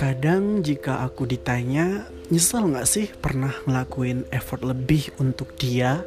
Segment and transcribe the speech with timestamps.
[0.00, 6.06] Kadang jika aku ditanya, nyesel gak sih pernah ngelakuin effort lebih untuk dia?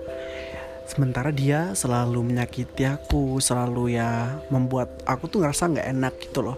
[0.87, 6.57] Sementara dia selalu menyakiti aku, selalu ya membuat aku tuh ngerasa gak enak gitu loh.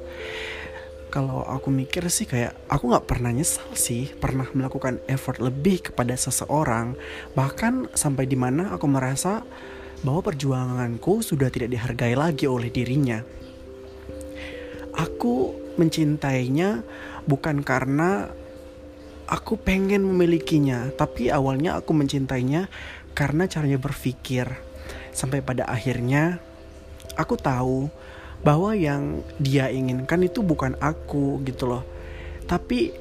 [1.09, 6.14] Kalau aku mikir sih kayak aku gak pernah nyesel sih pernah melakukan effort lebih kepada
[6.14, 6.93] seseorang.
[7.34, 9.41] Bahkan sampai di mana aku merasa
[10.05, 13.25] bahwa perjuanganku sudah tidak dihargai lagi oleh dirinya.
[14.93, 16.85] Aku mencintainya
[17.25, 18.30] bukan karena
[19.25, 22.70] aku pengen memilikinya, tapi awalnya aku mencintainya
[23.17, 24.45] karena caranya berpikir.
[25.09, 26.38] Sampai pada akhirnya
[27.17, 27.89] aku tahu
[28.45, 31.83] bahwa yang dia inginkan itu bukan aku gitu loh.
[32.45, 32.94] Tapi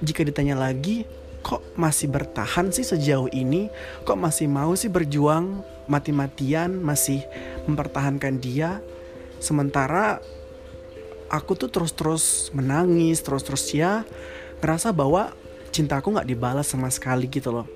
[0.00, 1.04] jika ditanya lagi,
[1.48, 3.72] kok masih bertahan sih sejauh ini?
[4.04, 7.24] Kok masih mau sih berjuang mati-matian, masih
[7.64, 8.84] mempertahankan dia?
[9.40, 10.20] Sementara
[11.32, 14.04] aku tuh terus-terus menangis, terus-terus ya
[14.60, 15.32] ngerasa bahwa
[15.72, 17.66] cintaku nggak dibalas sama sekali gitu loh.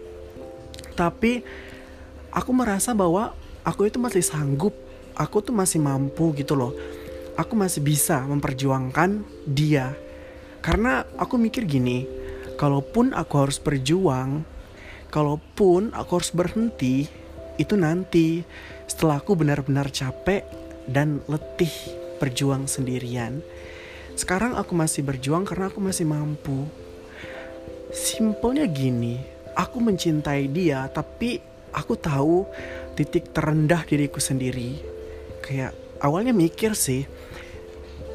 [0.93, 1.41] Tapi
[2.29, 3.33] aku merasa bahwa
[3.65, 4.77] aku itu masih sanggup,
[5.17, 6.77] aku tuh masih mampu gitu loh.
[7.41, 9.97] Aku masih bisa memperjuangkan dia.
[10.61, 12.05] Karena aku mikir gini,
[12.57, 14.45] kalaupun aku harus berjuang,
[15.13, 17.07] kalaupun aku harus berhenti,
[17.61, 18.43] itu nanti
[18.89, 20.45] setelah aku benar-benar capek
[20.89, 21.73] dan letih
[22.19, 23.45] berjuang sendirian.
[24.13, 26.69] Sekarang aku masih berjuang karena aku masih mampu.
[27.93, 29.21] Simpelnya gini,
[29.57, 31.41] aku mencintai dia tapi
[31.73, 32.45] aku tahu
[32.97, 34.81] titik terendah diriku sendiri.
[35.45, 37.09] Kayak awalnya mikir sih,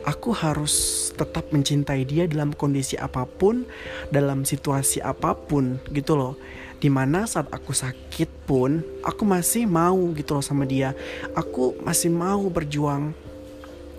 [0.08, 3.67] aku harus tetap mencintai dia dalam kondisi apa pun,
[4.08, 6.39] dalam situasi apa pun gitu loh.
[6.80, 10.95] Di mana saat aku sakit pun, aku masih mau gitu loh sama dia.
[11.36, 13.11] Aku masih mau berjuang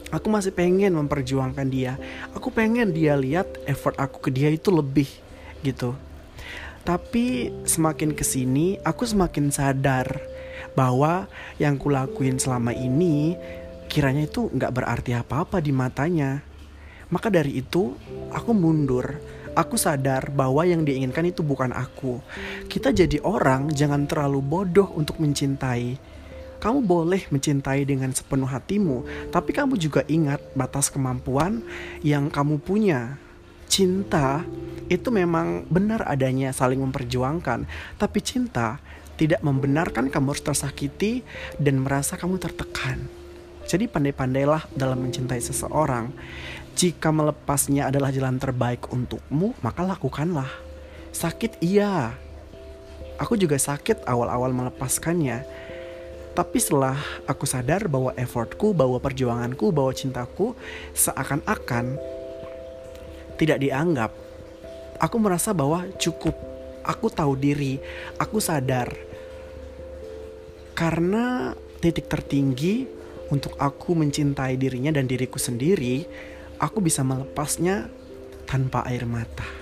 [0.09, 2.01] aku masih pengen memperjuangkan dia
[2.33, 5.09] aku pengen dia lihat effort aku ke dia itu lebih
[5.61, 5.93] gitu
[6.85, 10.17] tapi semakin ke sini aku semakin sadar
[10.73, 11.29] bahwa
[11.61, 13.37] yang kulakuin selama ini
[13.89, 16.45] kiranya itu nggak berarti apa-apa di matanya
[17.09, 17.97] maka dari itu
[18.31, 19.17] aku mundur
[19.57, 22.21] aku sadar bahwa yang diinginkan itu bukan aku
[22.69, 25.99] kita jadi orang jangan terlalu bodoh untuk mencintai
[26.59, 31.63] kamu boleh mencintai dengan sepenuh hatimu, tapi kamu juga ingat batas kemampuan
[32.03, 33.15] yang kamu punya.
[33.71, 34.43] Cinta
[34.91, 37.63] itu memang benar adanya saling memperjuangkan,
[37.95, 38.83] tapi cinta
[39.15, 41.23] tidak membenarkan kamu harus tersakiti
[41.63, 43.18] dan merasa kamu tertekan.
[43.69, 46.09] Jadi pandai-pandailah dalam mencintai seseorang.
[46.73, 50.49] Jika melepasnya adalah jalan terbaik untukmu, maka lakukanlah.
[51.13, 52.17] Sakit iya.
[53.21, 55.45] Aku juga sakit awal-awal melepaskannya
[56.39, 56.95] tapi setelah
[57.27, 60.55] aku sadar bahwa effortku, bahwa perjuanganku, bahwa cintaku
[60.95, 61.99] seakan-akan
[63.35, 64.15] tidak dianggap,
[65.03, 66.39] aku merasa bahwa cukup.
[66.87, 67.83] Aku tahu diri,
[68.23, 68.87] aku sadar.
[70.79, 72.87] Karena titik tertinggi
[73.29, 76.05] untuk aku mencintai dirinya dan diriku sendiri,
[76.61, 77.89] aku bisa melepasnya
[78.49, 79.58] tanpa air mata.